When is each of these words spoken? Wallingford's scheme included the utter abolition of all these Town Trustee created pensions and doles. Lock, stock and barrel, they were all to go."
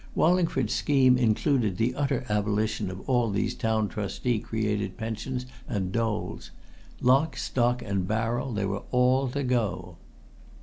Wallingford's 0.15 0.73
scheme 0.73 1.15
included 1.15 1.77
the 1.77 1.93
utter 1.93 2.25
abolition 2.27 2.89
of 2.89 3.07
all 3.07 3.29
these 3.29 3.53
Town 3.53 3.87
Trustee 3.87 4.39
created 4.39 4.97
pensions 4.97 5.45
and 5.67 5.91
doles. 5.91 6.49
Lock, 7.01 7.37
stock 7.37 7.83
and 7.83 8.07
barrel, 8.07 8.51
they 8.51 8.65
were 8.65 8.81
all 8.89 9.27
to 9.27 9.43
go." 9.43 9.97